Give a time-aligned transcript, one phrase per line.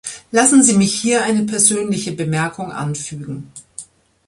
[0.31, 3.51] Lassen Sie mich hier eine persönliche Bemerkung anfügen.